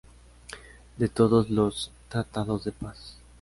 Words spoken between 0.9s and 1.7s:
De todos